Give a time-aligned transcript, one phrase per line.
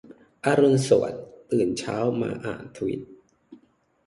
[0.45, 3.01] อรุณสวัสดิ์ ตื่นเช้ามาอ่านทวิต